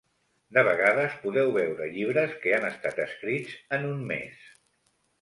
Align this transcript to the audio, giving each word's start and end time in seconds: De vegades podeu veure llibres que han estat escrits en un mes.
De 0.57 0.63
vegades 0.67 1.17
podeu 1.25 1.53
veure 1.59 1.91
llibres 1.97 2.35
que 2.47 2.57
han 2.57 2.67
estat 2.73 3.05
escrits 3.07 3.57
en 3.81 3.89
un 3.95 4.05
mes. 4.13 4.47